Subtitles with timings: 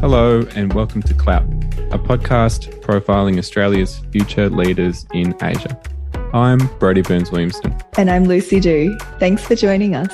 [0.00, 1.42] Hello, and welcome to Clout,
[1.92, 5.78] a podcast profiling Australia's future leaders in Asia.
[6.32, 7.76] I'm Brodie Burns Williamson.
[7.98, 8.96] And I'm Lucy Dew.
[9.18, 10.10] Thanks for joining us.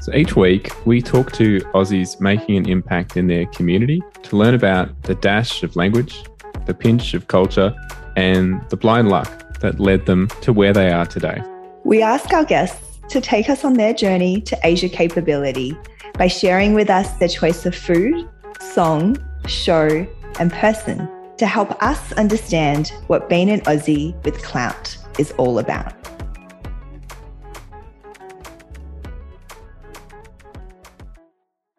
[0.00, 4.52] So each week, we talk to Aussies making an impact in their community to learn
[4.52, 6.24] about the dash of language,
[6.66, 7.72] the pinch of culture,
[8.16, 11.40] and the blind luck that led them to where they are today.
[11.84, 15.78] We ask our guests to take us on their journey to Asia capability
[16.14, 18.28] by sharing with us their choice of food,
[18.60, 19.16] song,
[19.46, 20.06] show,
[20.38, 25.94] and person to help us understand what being an Aussie with clout is all about.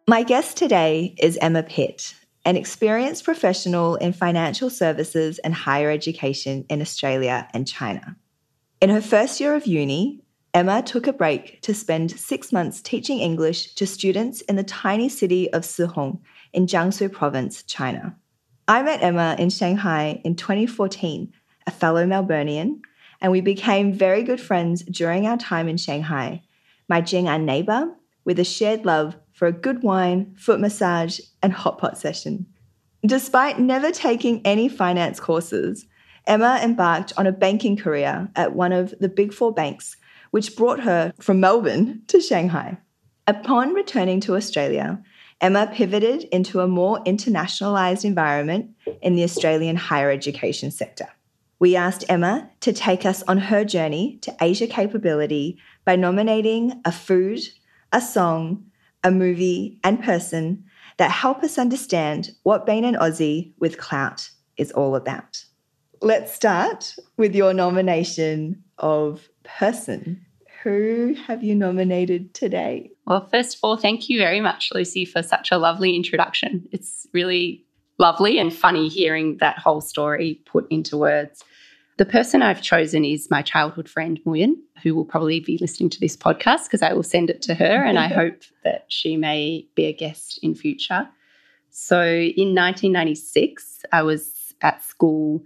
[0.08, 6.66] My guest today is Emma Pitt, an experienced professional in financial services and higher education
[6.70, 8.18] in Australia and China.
[8.82, 10.22] In her first year of uni,
[10.54, 15.08] Emma took a break to spend six months teaching English to students in the tiny
[15.08, 16.20] city of Sihong
[16.54, 18.16] in Jiangsu Province, China.
[18.68, 21.34] I met Emma in Shanghai in 2014,
[21.68, 22.80] a fellow Melburnian,
[23.20, 26.44] and we became very good friends during our time in Shanghai,
[26.88, 27.94] my Jing'an neighbor,
[28.26, 32.46] with a shared love for a good wine, foot massage, and hot pot session.
[33.06, 35.86] Despite never taking any finance courses,
[36.28, 39.98] Emma embarked on a banking career at one of the big four banks,
[40.30, 42.78] which brought her from Melbourne to Shanghai.
[43.28, 45.02] Upon returning to Australia,
[45.42, 48.70] Emma pivoted into a more internationalised environment
[49.02, 51.08] in the Australian higher education sector.
[51.58, 56.92] We asked Emma to take us on her journey to Asia capability by nominating a
[56.92, 57.40] food,
[57.92, 58.66] a song,
[59.04, 60.64] a movie, and person
[60.98, 65.44] that help us understand what being an Aussie with clout is all about.
[66.02, 70.26] Let's start with your nomination of person.
[70.64, 72.92] Who have you nominated today?
[73.08, 76.68] Well, first of all, thank you very much, Lucy, for such a lovely introduction.
[76.72, 77.66] It's really
[77.98, 81.44] lovely and funny hearing that whole story put into words.
[81.98, 84.54] The person I've chosen is my childhood friend, Muyun,
[84.84, 87.84] who will probably be listening to this podcast because I will send it to her
[87.84, 91.10] and I hope that she may be a guest in future.
[91.70, 95.44] So in 1996, I was at school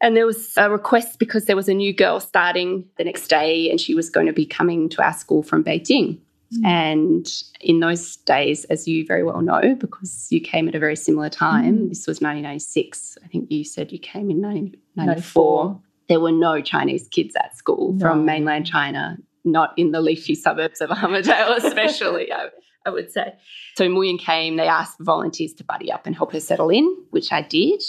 [0.00, 3.70] and there was a request because there was a new girl starting the next day
[3.70, 6.18] and she was going to be coming to our school from Beijing.
[6.54, 6.66] Mm.
[6.66, 7.26] And
[7.60, 11.28] in those days, as you very well know, because you came at a very similar
[11.28, 11.88] time, mm.
[11.88, 13.18] this was 1996.
[13.24, 15.80] I think you said you came in 1994.
[16.08, 18.06] There were no Chinese kids at school no.
[18.06, 22.48] from mainland China, not in the leafy suburbs of Armadale, especially, I,
[22.84, 23.34] I, would say.
[23.76, 27.32] So Muyun came, they asked volunteers to buddy up and help her settle in, which
[27.32, 27.82] I did.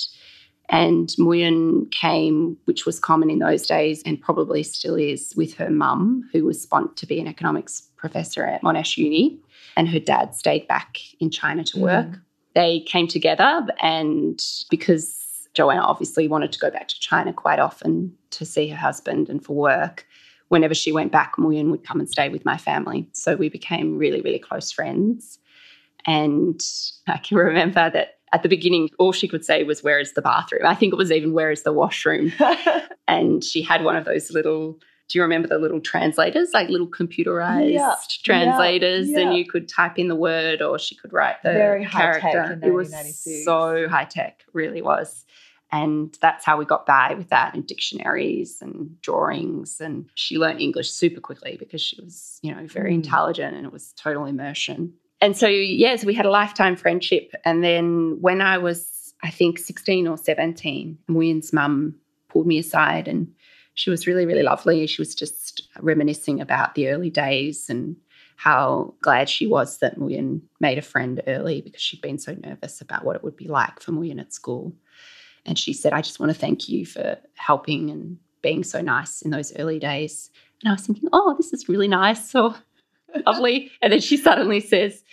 [0.69, 5.69] And Muyun came, which was common in those days and probably still is, with her
[5.69, 9.39] mum, who was spont to be an economics professor at Monash Uni.
[9.77, 12.07] And her dad stayed back in China to work.
[12.07, 12.21] Mm.
[12.53, 18.15] They came together, and because Joanna obviously wanted to go back to China quite often
[18.31, 20.05] to see her husband and for work,
[20.49, 23.07] whenever she went back, Muyun would come and stay with my family.
[23.13, 25.39] So we became really, really close friends.
[26.05, 26.61] And
[27.07, 30.21] I can remember that at the beginning, all she could say was, Where is the
[30.21, 30.65] bathroom?
[30.65, 32.33] I think it was even, Where is the washroom?
[33.07, 36.87] and she had one of those little, do you remember the little translators, like little
[36.87, 37.95] computerized yeah.
[38.23, 39.09] translators?
[39.09, 39.17] Yeah.
[39.17, 39.27] Yeah.
[39.27, 42.59] And you could type in the word or she could write the Very character.
[42.61, 42.93] it was
[43.45, 45.23] so high tech, really was.
[45.69, 49.81] And that's how we got by with that and dictionaries and drawings.
[49.81, 52.95] And she learned English super quickly because she was, you know, very mm.
[52.95, 57.33] intelligent and it was total immersion and so, yes, we had a lifetime friendship.
[57.43, 61.95] And then when I was, I think, 16 or 17, Muyun's mum
[62.29, 63.33] pulled me aside and
[63.73, 64.85] she was really, really lovely.
[64.87, 67.95] She was just reminiscing about the early days and
[68.35, 72.81] how glad she was that Muyun made a friend early because she'd been so nervous
[72.81, 74.75] about what it would be like for Muyun at school.
[75.45, 79.23] And she said, I just want to thank you for helping and being so nice
[79.23, 80.29] in those early days.
[80.61, 82.29] And I was thinking, oh, this is really nice.
[82.29, 82.55] So
[83.25, 83.71] lovely.
[83.81, 85.03] And then she suddenly says,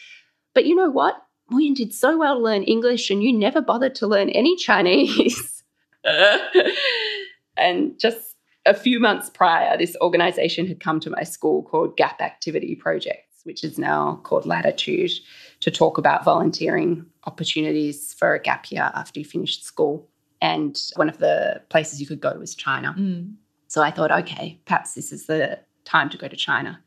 [0.55, 1.21] But you know what?
[1.53, 5.63] Muyun did so well to learn English and you never bothered to learn any Chinese.
[7.57, 8.37] and just
[8.67, 13.41] a few months prior, this organization had come to my school called Gap Activity Projects,
[13.45, 15.13] which is now called Latitude,
[15.61, 20.09] to talk about volunteering opportunities for a gap year after you finished school.
[20.41, 22.95] And one of the places you could go was China.
[22.99, 23.35] Mm.
[23.69, 26.81] So I thought, okay, perhaps this is the time to go to China.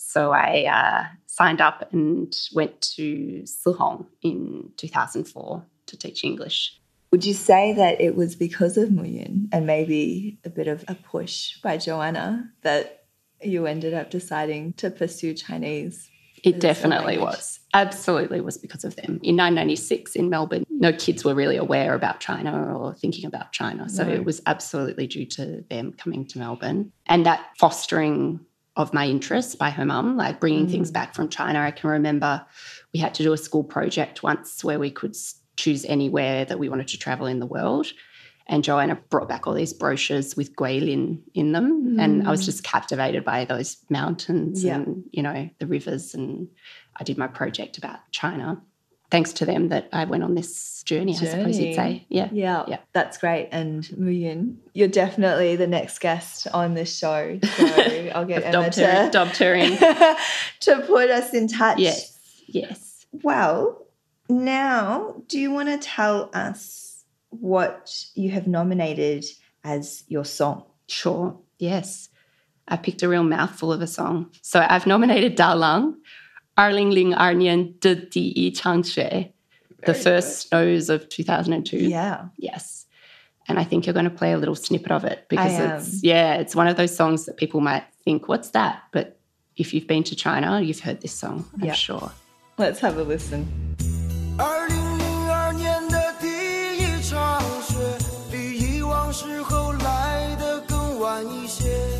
[0.00, 6.78] So I uh, signed up and went to Sihong in 2004 to teach English.
[7.10, 10.94] Would you say that it was because of Muyun and maybe a bit of a
[10.94, 13.06] push by Joanna that
[13.42, 16.08] you ended up deciding to pursue Chinese
[16.44, 17.58] It definitely was.
[17.74, 19.20] Absolutely was because of them.
[19.22, 23.88] In 1996 in Melbourne, no kids were really aware about China or thinking about China.
[23.88, 24.12] So no.
[24.12, 28.40] it was absolutely due to them coming to Melbourne and that fostering
[28.78, 30.70] of my interests by her mum, like bringing mm.
[30.70, 31.60] things back from China.
[31.60, 32.46] I can remember
[32.94, 35.16] we had to do a school project once where we could
[35.56, 37.88] choose anywhere that we wanted to travel in the world.
[38.46, 41.96] And Joanna brought back all these brochures with Guilin in them.
[41.96, 42.02] Mm.
[42.02, 42.46] And I was mm.
[42.46, 44.76] just captivated by those mountains yeah.
[44.76, 46.14] and, you know, the rivers.
[46.14, 46.48] And
[46.96, 48.62] I did my project about China.
[49.10, 51.28] Thanks to them that I went on this journey, journey.
[51.28, 52.04] I suppose you'd say.
[52.08, 52.28] Yeah.
[52.30, 52.64] Yeah.
[52.68, 52.78] Yeah.
[52.92, 53.48] That's great.
[53.52, 57.38] And Muyun, you're definitely the next guest on this show.
[57.42, 57.66] So
[58.14, 59.32] I'll get Emma to, Dob
[60.60, 61.78] to put us in touch.
[61.78, 62.18] Yes.
[62.46, 63.06] Yes.
[63.22, 63.86] Well,
[64.28, 66.88] now do you want to tell us
[67.30, 69.24] what you have nominated
[69.64, 70.64] as your song.
[70.86, 72.08] Sure, yes.
[72.66, 74.30] I picked a real mouthful of a song.
[74.42, 75.36] So I've nominated
[76.58, 79.32] Dao Lang, Arling Ling Arnian De Di Changxue,
[79.86, 81.76] the first snows of 2002.
[81.76, 82.26] Yeah.
[82.36, 82.86] Yes.
[83.48, 86.34] And I think you're going to play a little snippet of it because it's, yeah,
[86.34, 88.82] it's one of those songs that people might think, what's that?
[88.92, 89.18] But
[89.56, 91.72] if you've been to China, you've heard this song, I'm yeah.
[91.72, 92.12] sure.
[92.58, 93.46] Let's have a listen.
[101.48, 101.98] 雪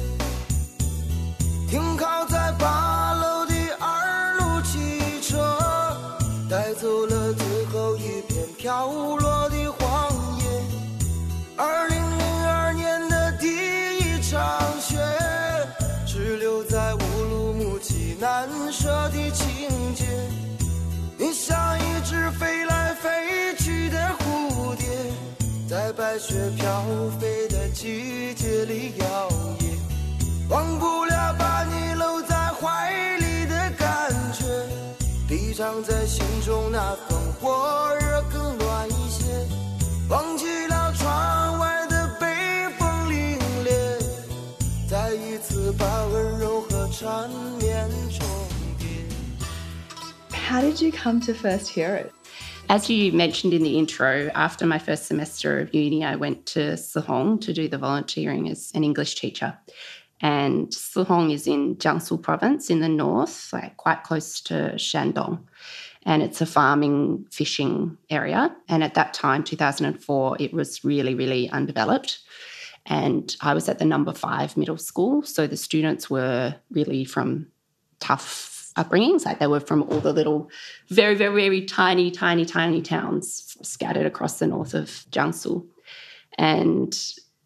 [25.88, 26.84] 在白雪飘
[27.18, 34.44] 飞的季节里摇曳，忘不了把你搂在怀里的感觉，
[35.26, 39.24] 比藏在心中那份火热更暖一些，
[40.10, 48.28] 忘记了窗外的北风凛冽，再一次把温柔和缠绵重
[48.78, 50.38] 叠。
[50.38, 52.12] How did you come to first hear it?
[52.70, 56.74] As you mentioned in the intro, after my first semester of uni, I went to
[56.74, 59.56] Sihong to do the volunteering as an English teacher.
[60.20, 65.44] And Sihong is in Jiangsu province in the north, like quite close to Shandong.
[66.02, 68.54] And it's a farming, fishing area.
[68.68, 72.18] And at that time, 2004, it was really, really undeveloped.
[72.84, 75.22] And I was at the number five middle school.
[75.22, 77.46] So the students were really from
[77.98, 79.24] tough upbringings.
[79.24, 80.50] Like they were from all the little,
[80.88, 85.66] very, very, very tiny, tiny, tiny towns scattered across the north of Jiangsu.
[86.38, 86.96] And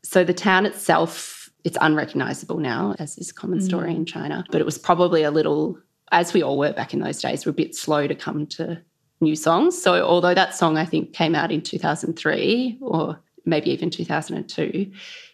[0.02, 3.64] so the town itself, it's unrecognizable now, as is common mm.
[3.64, 4.44] story in China.
[4.50, 5.78] But it was probably a little,
[6.10, 8.82] as we all were back in those days, we're a bit slow to come to
[9.20, 9.80] new songs.
[9.80, 14.90] So although that song I think came out in 2003 or maybe even 2002,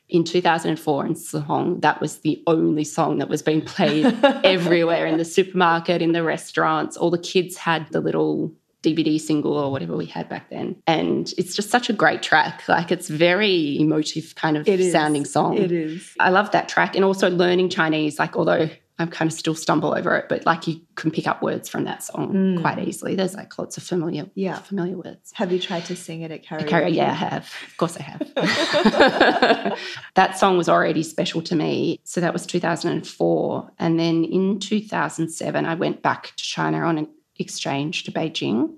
[0.09, 4.07] in 2004 in Sihong, that was the only song that was being played
[4.45, 6.97] everywhere in the supermarket, in the restaurants.
[6.97, 8.53] All the kids had the little
[8.83, 10.77] DVD single or whatever we had back then.
[10.87, 12.67] And it's just such a great track.
[12.69, 15.59] Like it's very emotive kind of sounding song.
[15.59, 16.15] It is.
[16.21, 16.95] I love that track.
[16.95, 18.71] And also learning Chinese, like although
[19.01, 21.85] I kind of still stumble over it, but like you can pick up words from
[21.85, 22.61] that song mm.
[22.61, 23.15] quite easily.
[23.15, 25.31] There's like lots of familiar, yeah, familiar words.
[25.35, 26.95] Have you tried to sing it at karaoke?
[26.95, 27.53] yeah, I have.
[27.69, 28.19] Of course, I have.
[30.15, 32.01] that song was already special to me.
[32.03, 37.09] So that was 2004, and then in 2007, I went back to China on an
[37.39, 38.75] exchange to Beijing.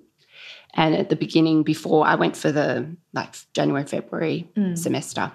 [0.75, 4.79] And at the beginning, before I went for the like January February mm.
[4.79, 5.33] semester,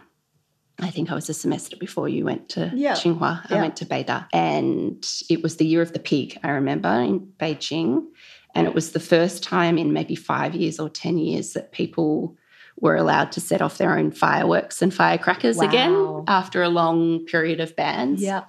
[0.80, 2.94] I think I was a semester before you went to yeah.
[2.94, 3.50] Tsinghua.
[3.50, 4.28] I went to Beida.
[4.34, 8.06] And it was the year of the pig, I remember, in Beijing.
[8.54, 12.36] And it was the first time in maybe five years or 10 years that people
[12.80, 15.68] were allowed to set off their own fireworks and firecrackers wow.
[15.68, 18.22] again after a long period of bans.
[18.22, 18.44] Yeah.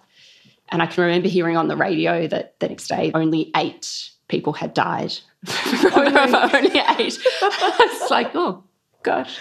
[0.71, 4.53] And I can remember hearing on the radio that the next day only eight people
[4.53, 5.15] had died.
[5.89, 7.19] Oh, only eight.
[7.43, 8.65] it's like, oh,
[9.07, 9.39] gosh.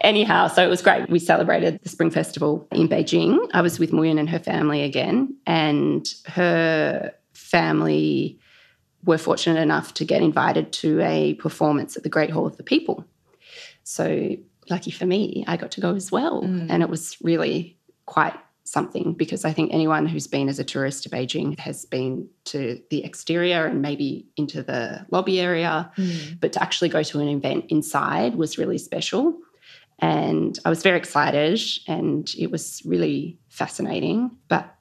[0.00, 1.10] Anyhow, so it was great.
[1.10, 3.36] We celebrated the Spring Festival in Beijing.
[3.52, 8.38] I was with Muyun and her family again, and her family
[9.04, 12.62] were fortunate enough to get invited to a performance at the Great Hall of the
[12.62, 13.04] People.
[13.82, 14.36] So,
[14.70, 16.42] lucky for me, I got to go as well.
[16.42, 16.68] Mm.
[16.70, 17.76] And it was really
[18.06, 18.34] quite
[18.70, 22.80] something because I think anyone who's been as a tourist to Beijing has been to
[22.90, 25.90] the exterior and maybe into the lobby area.
[25.96, 26.38] Mm.
[26.40, 29.36] But to actually go to an event inside was really special.
[29.98, 34.30] And I was very excited and it was really fascinating.
[34.48, 34.72] But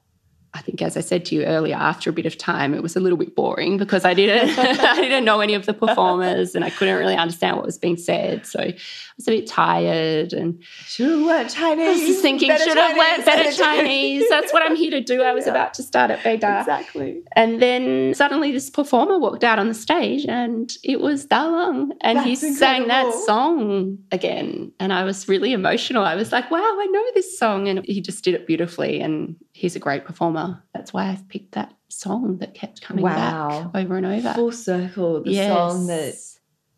[0.60, 2.98] I think, as I said to you earlier, after a bit of time, it was
[2.98, 6.66] a little bit boring because I didn't, I didn't know any of the performers and
[6.66, 8.46] I couldn't really understand what was being said.
[8.46, 8.76] So I
[9.16, 11.88] was a bit tired and Should have Chinese.
[11.88, 14.26] I was thinking, should have learned better Chinese.
[14.30, 15.24] That's what I'm here to do.
[15.24, 15.52] I was Yeah.
[15.52, 16.60] about to start at Beida.
[16.60, 17.22] Exactly.
[17.38, 21.94] And then suddenly this performer walked out on the stage and it was Dao Lang.
[22.02, 24.74] And he That's sang that song again.
[24.78, 26.04] And I was really emotional.
[26.04, 27.70] I was like, wow, I know this song.
[27.70, 29.00] And he just did it beautifully.
[29.00, 30.64] And he's a great performer.
[30.74, 33.70] That's why I've picked that song that kept coming Wow.
[33.74, 34.34] back over and over.
[34.34, 35.54] Full circle, the Yes.
[35.54, 36.16] song that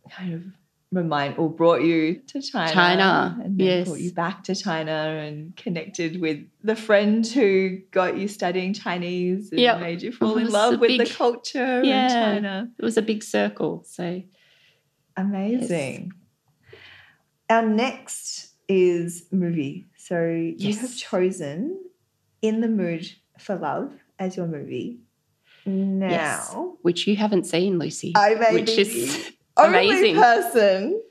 [0.09, 0.43] kind of
[0.91, 2.71] remind or brought you to China.
[2.73, 3.87] China, And then yes.
[3.87, 9.51] brought you back to China and connected with the friend who got you studying Chinese
[9.51, 9.79] and Yep.
[9.79, 12.07] made you fall in love with the big- culture Yeah.
[12.07, 12.11] in
[12.43, 12.71] China.
[12.79, 13.83] It was a big circle.
[13.85, 14.23] So
[15.17, 16.13] Amazing.
[17.49, 19.87] Our next is movie.
[19.97, 20.79] So you Yes.
[20.81, 21.77] have chosen
[22.41, 23.07] In the Mood
[23.39, 24.99] for Love as your movie.
[25.65, 26.55] Now, Yes.
[26.81, 28.13] which you haven't seen, Lucy.
[28.15, 30.15] I may which be is only amazing.
[30.15, 31.01] person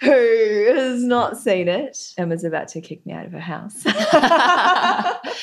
[0.00, 1.96] who has not seen it.
[2.16, 3.84] Emma's about to kick me out of her house.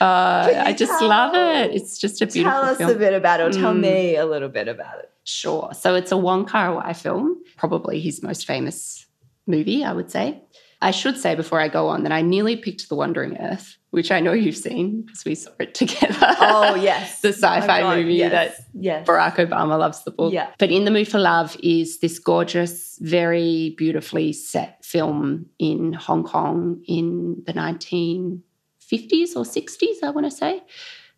[0.00, 1.72] Uh, I just tell- love it.
[1.74, 2.90] It's just a beautiful Tell us film.
[2.90, 3.80] a bit about it, or tell Mm.
[3.80, 5.10] me a little bit about it.
[5.22, 5.70] Sure.
[5.72, 9.06] So it's a Wong Kar Wai film, probably his most famous
[9.46, 10.42] movie, I would say.
[10.82, 14.10] I should say before I go on that I nearly picked The Wandering Earth, which
[14.10, 16.16] I know you've seen because we saw it together.
[16.40, 17.20] Oh, yes.
[17.20, 19.06] the sci-fi Oh, movie yes, that yes.
[19.06, 20.32] Barack Obama loves the book.
[20.32, 20.50] Yeah.
[20.58, 26.24] But In the Mood for Love is this gorgeous, very beautifully set film in Hong
[26.24, 30.62] Kong in the 1950s or 60s, I want to say.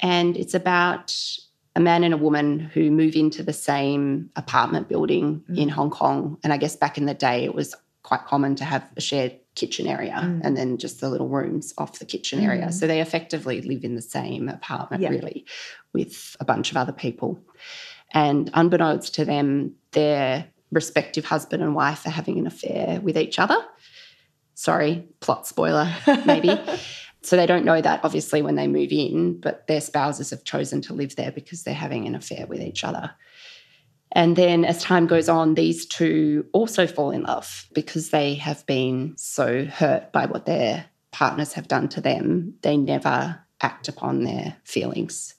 [0.01, 1.17] And it's about
[1.75, 5.73] a man and a woman who move into the same apartment building in Mm.
[5.73, 6.39] Hong Kong.
[6.43, 7.75] And I guess back in the day, it was
[8.07, 10.41] quite common to have a shared kitchen area Mm.
[10.45, 12.67] and then just the little rooms off the kitchen area.
[12.67, 12.73] Mm.
[12.73, 15.09] So they effectively live in the same apartment, Yeah.
[15.11, 15.45] really,
[15.93, 17.39] with a bunch of other people.
[18.15, 23.39] And unbeknownst to them, their respective husband and wife are having an affair with each
[23.41, 23.59] other.
[24.55, 25.93] Sorry, plot spoiler,
[26.27, 26.51] maybe.
[27.23, 30.81] so they don't know that obviously when they move in, but their spouses have chosen
[30.83, 33.11] to live there because they're having an affair with each other.
[34.13, 38.65] And then as time goes on, these two also fall in love because they have
[38.67, 42.55] been so hurt by what their partners have done to them.
[42.63, 45.35] They never act upon their feelings.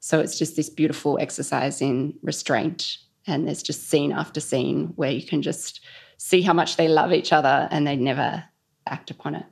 [0.00, 2.98] So it's just this beautiful exercise in restraint.
[3.26, 5.80] And there's just scene after scene where you can just
[6.16, 8.44] see how much they love each other and they never
[8.86, 9.44] act upon it.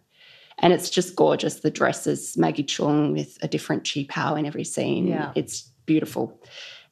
[0.59, 1.57] And it's just gorgeous.
[1.57, 5.09] The dresses, Maggie Cheung with a different qipao in every scene.
[5.09, 5.33] Yeah.
[5.35, 6.41] It's beautiful.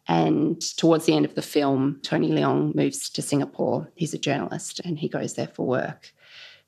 [0.09, 3.91] And towards the end of the film, Tony Leung moves to Singapore.
[3.95, 6.13] He's a journalist and he goes there for work.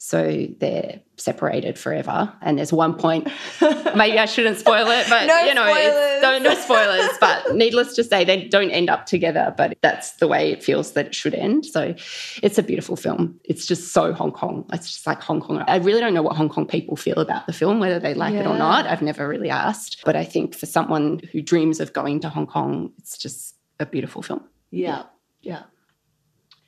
[0.07, 2.31] So they're separated forever.
[2.43, 3.27] And there's one point,
[3.97, 6.23] maybe I shouldn't spoil it, but No you know, spoilers.
[6.23, 7.11] no, no spoilers.
[7.19, 10.93] But needless to say, they don't end up together, but that's the way it feels
[10.93, 11.65] that it should end.
[11.65, 11.95] So
[12.43, 13.41] it's a beautiful film.
[13.45, 14.67] It's just so Hong Kong.
[14.75, 15.65] It's just like Hong Kong.
[15.67, 18.35] I really don't know what Hong Kong people feel about the film, whether they like
[18.35, 18.87] it or not.
[18.87, 20.03] I've never really asked.
[20.05, 23.87] But I think for someone who dreams of going to Hong Kong, it's just a
[23.87, 24.45] beautiful film.
[24.71, 25.05] Yeah,
[25.41, 25.63] yeah.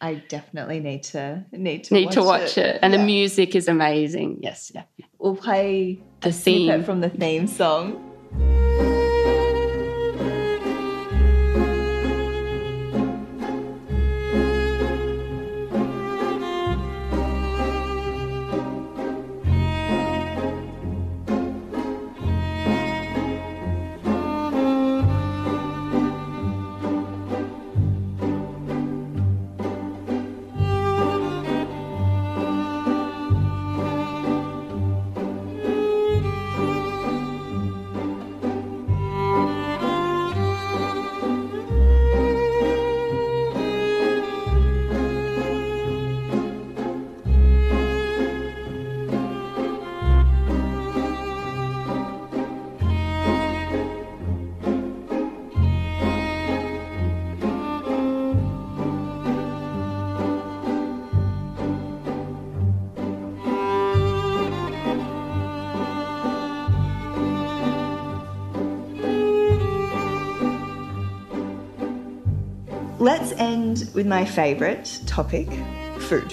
[0.01, 2.79] I definitely need to need to Need watch to watch it.
[2.83, 2.99] And Yeah.
[3.01, 4.41] the music is amazing.
[4.43, 4.83] Yes, yeah.
[5.19, 6.85] We'll play The theme.
[6.85, 8.03] from the theme song.
[73.07, 75.47] Let's end with my favorite topic
[76.01, 76.33] food.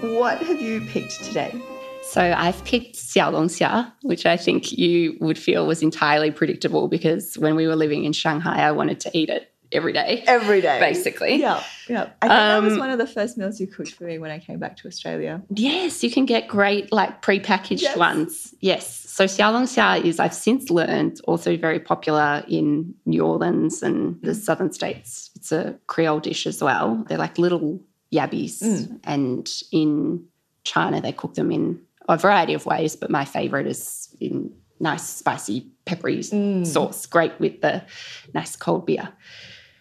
[0.00, 1.60] What have you picked today?
[2.02, 7.54] So I've picked xiaolongxia, which I think you would feel was entirely predictable because when
[7.54, 10.24] we were living in Shanghai, I wanted to eat it every day.
[10.26, 10.80] Every day.
[10.80, 11.34] Basically.
[11.34, 11.62] Yeah.
[11.90, 14.18] Yeah, I think that was Um, one of the first meals you cooked for me
[14.18, 15.42] when I came back to Australia.
[15.52, 17.96] Yes, you can get great like prepackaged Yes.
[17.96, 18.54] ones.
[18.60, 18.86] Yes.
[19.10, 24.72] So xiaolongxia is I've since learned also very popular in New Orleans and the southern
[24.72, 25.30] states.
[25.34, 27.04] It's a Creole dish as well.
[27.08, 27.80] They're like little
[28.12, 29.00] yabbies Mm.
[29.04, 30.24] and in
[30.62, 35.02] China they cook them in a variety of ways, but my favorite is in nice
[35.08, 36.64] spicy peppery Mm.
[36.64, 37.82] sauce, great with the
[38.32, 39.08] nice cold beer.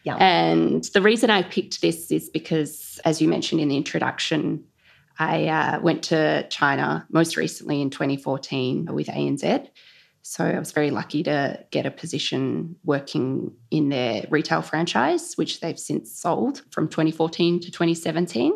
[0.03, 0.17] Yum.
[0.21, 4.63] And the reason I picked this is because, as you mentioned in the introduction,
[5.17, 9.67] I uh, went to China most recently in 2014 with ANZ.
[10.21, 15.59] So I was very lucky to get a position working in their retail franchise, which
[15.59, 18.53] they've since sold from 2014 to 2017.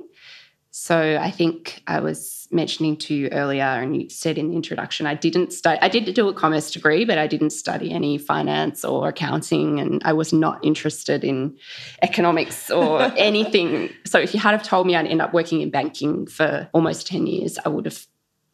[0.76, 5.06] So I think I was mentioning to you earlier, and you said in the introduction,
[5.06, 5.78] I didn't study.
[5.84, 10.02] I did do a commerce degree, but I didn't study any finance or accounting, and
[10.04, 11.56] I was not interested in
[12.02, 13.92] economics or anything.
[14.04, 17.06] So if you had have told me I'd end up working in banking for almost
[17.06, 18.08] ten years, I would have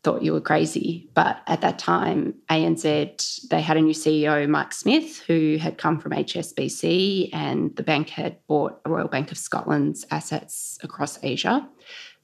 [0.03, 1.09] thought you were crazy.
[1.13, 5.99] But at that time, ANZ, they had a new CEO, Mike Smith, who had come
[5.99, 11.67] from HSBC, and the bank had bought Royal Bank of Scotland's assets across Asia.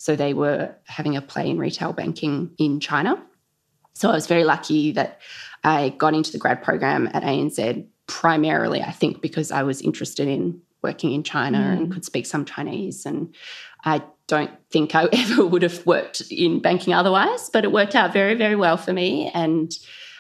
[0.06, 3.20] So they were having a play in retail banking in China.
[3.96, 5.20] So I was very lucky that
[5.64, 10.28] I got into the grad program at ANZ primarily, I think, because I was interested
[10.28, 11.92] in working in China and mm.
[11.92, 13.04] could speak some Chinese.
[13.08, 13.34] And
[13.84, 18.14] I don't think I ever would have worked in banking otherwise, but it worked out
[18.14, 19.32] very, very well for me.
[19.34, 19.76] And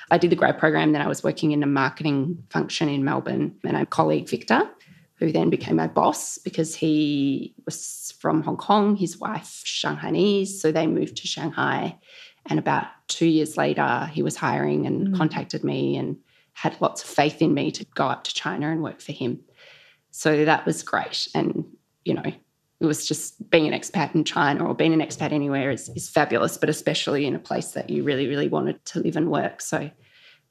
[0.10, 3.56] I did the grad program, then I was working in a marketing function in Melbourne.
[3.64, 4.68] And a colleague, Victor,
[5.16, 10.48] who then became my boss because he was from Hong Kong, his wife, Shanghainese.
[10.48, 11.98] So they moved to Shanghai.
[12.48, 15.18] And about two years later, he was hiring and Mm.
[15.18, 16.18] contacted me and
[16.54, 19.40] had lots of faith in me to go up to China and work for him.
[20.12, 21.28] So that was great.
[21.34, 21.66] And,
[22.04, 22.32] you know,
[22.80, 26.10] it was just being an expat in China or being an expat anywhere is, is
[26.10, 29.62] fabulous, but especially in a place that you really, really wanted to live and work.
[29.62, 29.90] So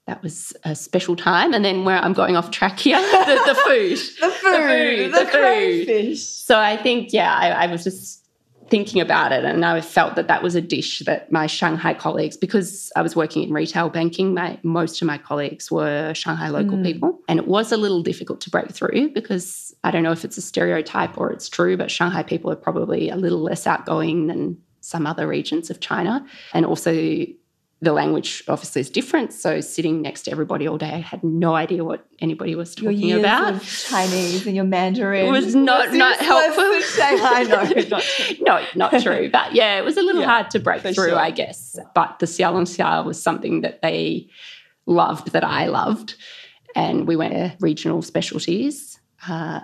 [0.07, 1.55] that was a special time.
[1.55, 3.99] And then where I'm going off track here, the, the food.
[4.21, 5.31] The food, the, the food.
[5.31, 6.23] crayfish.
[6.23, 8.21] So I think, yeah, I, I was just
[8.71, 12.37] thinking about it and I felt that that was a dish that my Shanghai colleagues,
[12.37, 16.79] because I was working in retail banking, my, most of my colleagues were Shanghai local
[16.79, 16.83] Mm.
[16.85, 17.21] people.
[17.29, 20.39] And it was a little difficult to break through because I don't know if it's
[20.39, 24.57] a stereotype or it's true, but Shanghai people are probably a little less outgoing than
[24.81, 26.25] some other regions of China.
[26.55, 26.93] And also,
[27.81, 29.33] the language obviously is different.
[29.33, 33.13] So sitting next to everybody all day, I had no idea what anybody was talking
[33.13, 33.61] about.
[33.63, 36.65] Chinese and your Mandarin It was not- your not helpful.
[36.65, 37.43] of Shanghai.
[37.43, 38.37] No, not true.
[38.41, 39.29] no, not true.
[39.31, 41.19] But yeah, it was a little Yeah, hard to break through, sure.
[41.19, 41.79] I guess.
[41.95, 44.29] But the Xiao Long Xia was something that they
[44.87, 46.15] loved, that I loved.
[46.75, 48.99] And we went to regional specialties.
[49.29, 49.61] Uh,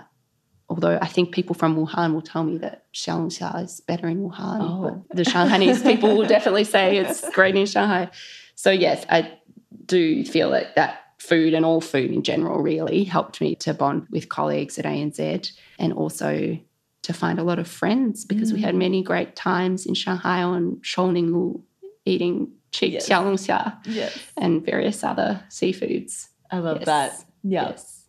[0.71, 4.59] although I think people from Wuhan will tell me that Xiao is better in Wuhan.
[4.61, 5.03] Oh.
[5.09, 8.09] But the Shanghainese people will definitely say it's great in Shanghai.
[8.55, 9.37] So, yes, I
[9.85, 14.07] do feel that that food and all food in general really helped me to bond
[14.11, 16.57] with colleagues at ANZ and also
[17.01, 18.63] to find a lot of friends because we mm.
[18.63, 21.61] had many great times in Shanghai on Shouninglu
[22.05, 23.09] eating cheap Yes.
[23.09, 26.29] xiaolongxia Yes, and various other seafoods.
[26.49, 26.85] I love Yes.
[26.85, 27.25] that.
[27.43, 27.69] Yeah.
[27.71, 28.00] Yes.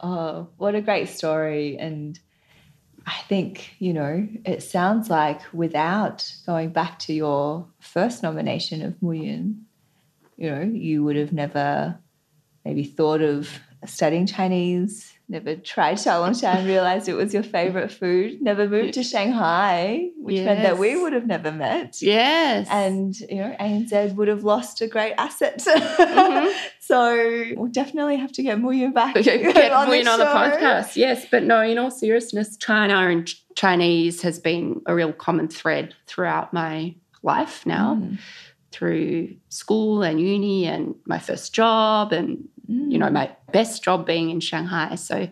[0.00, 1.78] Oh, what a great story.
[1.78, 2.18] And
[3.06, 8.94] I think, you know, it sounds like without going back to your first nomination of
[9.00, 9.62] Muyun,
[10.36, 11.98] you know, you would have never
[12.64, 13.48] maybe thought of
[13.86, 19.02] studying Chinese, never tried Xiaolongxia and realized it was your favorite food, never moved to
[19.02, 22.02] Shanghai, which meant that we would have never met.
[22.02, 22.68] Yes.
[22.70, 25.58] And you know, ANZ would have lost a great asset.
[25.66, 26.54] Mhm.
[26.80, 30.24] so we'll definitely have to get Muyun back get get on, Win the on the
[30.26, 30.96] podcast.
[30.96, 35.94] Yes, but no, in all seriousness, China and Chinese has been a real common thread
[36.06, 38.18] throughout my life now, Mm.
[38.72, 44.30] through school and uni and my first job and you know, my best job being
[44.30, 44.94] in Shanghai.
[44.94, 45.28] So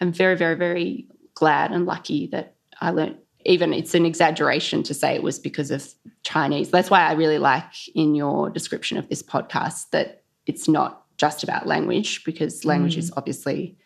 [0.00, 3.18] I'm very, very, very glad and lucky that I learned.
[3.46, 5.86] Even it's an exaggeration to say it was because of
[6.22, 6.70] Chinese.
[6.70, 11.42] That's why I really like in your description of this podcast that it's not just
[11.44, 13.76] about language, because language is obviously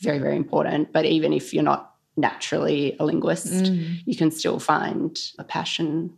[0.00, 0.92] very, very important.
[0.92, 4.00] But even if you're not naturally a linguist, Mm.
[4.04, 6.12] you can still find a passion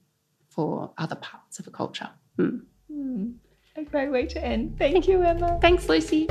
[0.48, 2.10] for other parts of a culture.
[2.36, 2.62] Mm.
[2.92, 3.34] Mm.
[3.78, 4.76] A great way to end.
[4.76, 5.56] Thank you, Emma.
[5.60, 6.28] Thanks, Lucy.